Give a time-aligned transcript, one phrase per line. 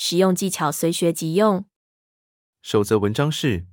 [0.00, 1.64] 实用技巧随学即用。
[2.62, 3.66] 首则文章是：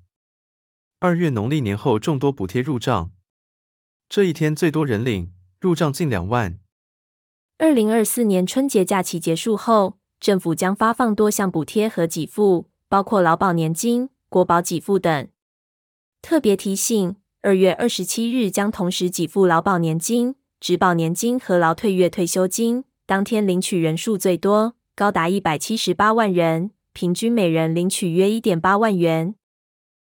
[0.98, 3.12] 二月农历年后众多补贴入账，
[4.10, 6.60] 这一天最多人领入账近两万。
[7.60, 15.28] 二零二四年春节假期结束后，政府将发放多项补贴和给付，包括劳保年金、国保给付等。
[16.24, 24.76] 特别提醒：二月二十七日将同时给付劳保年金、职保年金和劳退月退休金，当天领取人数最多。
[24.98, 29.36] 高达一百七十八万人，平均每人领取约一点八万元。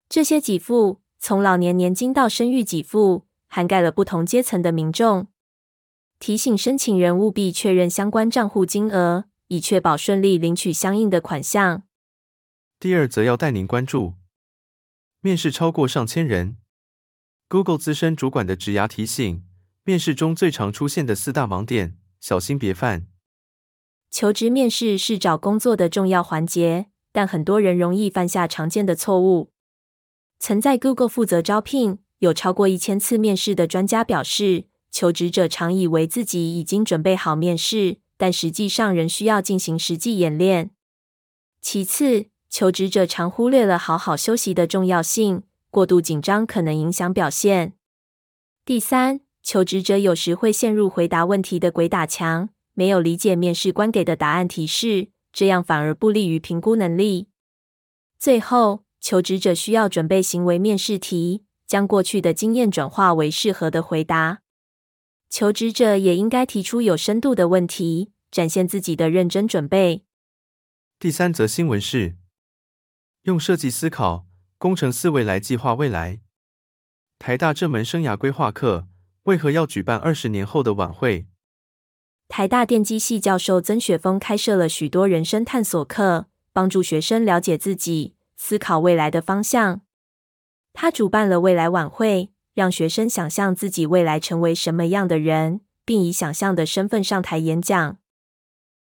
[0.08, 5.28] 这些给付从老年年金到生育给付，涵盖了不同阶层的民众。
[6.18, 11.84] 提醒申请人务必确认相关账户金额，以确保顺利领取相应的款项。
[12.80, 14.14] 第二则要带您关注：
[15.20, 16.56] 面试超过上千人
[17.48, 19.44] ，Google 资深主管的职涯提醒：
[19.84, 23.06] 面试中最常出现的四大盲点，小心别犯。
[24.12, 29.50] 求职面试是找工作的重要环节，但很多人容易犯下常见的错误。
[30.38, 40.72] 曾在 Google 负责招聘、有超过一千次面试的专家表示，求职者常以为自己已经准备好面试，但实际上仍需要进行实际演练。
[41.62, 47.72] 其次，求职者常忽略了好好休息的重要性，过度紧张可能影响表现。
[48.66, 52.50] 第三，求职者有时会陷入回答问题的鬼打墙。
[52.82, 57.28] 没有理解面试官给的答案提示，这样反而不利于评估能力。
[58.18, 64.40] 最后，求职者需要准备行为面试题，将过去的经验转化为适合的回答。
[65.30, 70.02] 求职者也应该提出有深度的问题，展现自己的认真准备。
[70.98, 72.16] 第三则新闻是：
[73.22, 74.26] 用设计思考、
[74.58, 76.18] 工程思维来计划未来。
[77.20, 78.88] 台大这门生涯规划课
[79.22, 81.28] 为何要举办二十年后的晚会？
[82.34, 89.82] 台大电机系教授曾雪峰开设了许多人生探索课，帮助学生了解自己、思考未来的方向。
[90.72, 97.98] 他主办了未来晚会，让学生想象自己未来成为什么样的人，并以想象的身份上台演讲。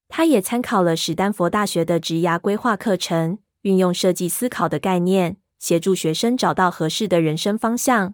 [0.08, 8.14] 他也参考了史丹佛大学的职涯规划课程，运用设计思考的概念，协助学生找到合适的人生方向。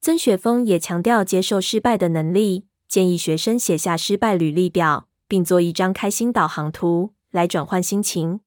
[0.00, 2.68] 曾雪峰也强调接受失败的能力。
[2.88, 8.40] 建议学生写下失败履历表，并做一张开心导航图来转换心情。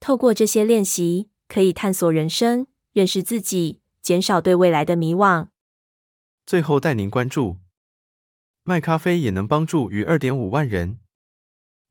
[0.00, 5.48] 透过这些练习，可以探索人生，认识自己，减少对未来的迷惘。
[6.46, 7.56] 最后带您关注：
[8.62, 10.98] 卖咖啡也能帮助逾二点五万人。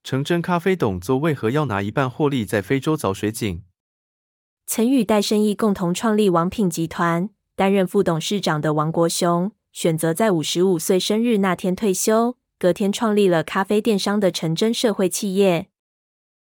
[0.03, 3.63] 成真咖啡董座为何要拿一半获利在非洲凿水井？
[4.66, 9.51] 曾与戴胜义共同创立王品集团，担任副董事长的王国雄。
[9.77, 15.67] 选择在五十五岁生日那天退休，隔天创立了咖啡电商的陈真社会企业。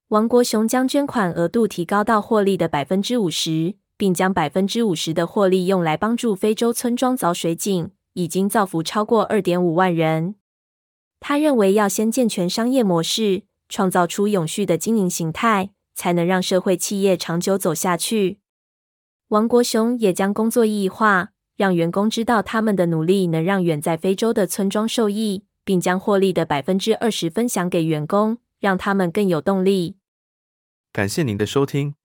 [0.07, 10.35] 王国雄将捐款额度提高到获利的百分之五十，并将百分之五十的获利用来帮助非洲村庄凿水井，已经造福超过二点五万人。
[11.19, 18.39] 他认为要先健全商业模式，创造出永续的经营形态，才能让社会企业长久走下去。
[19.27, 21.33] 王国雄也将工作意义化。
[21.57, 29.97] 让员工知道他们的努力能让远在非洲的村庄受益，并将获利的百分之二十分享给员工，让他们更有动力。
[30.93, 31.95] 感谢您的收听。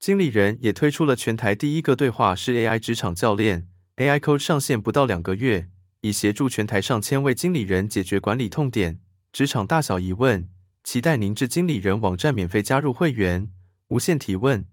[0.00, 5.68] 经理人也推出了全台第一个对话式 AI 职场教练，AI Coach 上线不到两个月，
[6.00, 9.00] 已协助全台上千位经理人解决管理痛点、
[9.32, 10.48] 职场大小疑问。
[10.82, 13.48] 期待您至经理人网站免费加入会员，
[13.88, 14.66] 无限提问。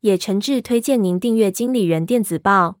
[0.00, 2.80] 也诚挚推荐您订阅经理人电子报。